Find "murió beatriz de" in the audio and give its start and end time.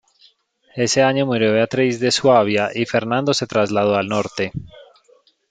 1.27-2.09